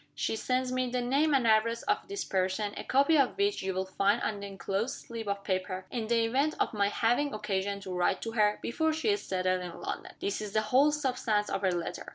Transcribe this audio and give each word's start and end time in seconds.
She 0.15 0.35
sends 0.35 0.71
me 0.71 0.89
the 0.89 0.99
name 0.99 1.31
and 1.35 1.45
address 1.45 1.83
of 1.83 2.07
this 2.07 2.25
person 2.25 2.73
a 2.75 2.83
copy 2.83 3.19
of 3.19 3.37
which 3.37 3.61
you 3.61 3.71
will 3.75 3.85
find 3.85 4.19
on 4.23 4.39
the 4.39 4.47
inclosed 4.47 4.95
slip 5.05 5.27
of 5.27 5.43
paper 5.43 5.85
in 5.91 6.07
the 6.07 6.25
event 6.25 6.55
of 6.59 6.73
my 6.73 6.87
having 6.89 7.35
occasion 7.35 7.79
to 7.81 7.93
write 7.93 8.19
to 8.23 8.31
her, 8.31 8.57
before 8.63 8.93
she 8.93 9.09
is 9.09 9.21
settled 9.21 9.61
in 9.61 9.79
London. 9.79 10.13
This 10.19 10.41
is 10.41 10.53
the 10.53 10.61
whole 10.73 10.91
substance 10.91 11.51
of 11.51 11.61
her 11.61 11.71
letter. 11.71 12.07